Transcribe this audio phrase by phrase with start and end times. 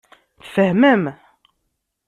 [0.43, 1.03] Tfehmem.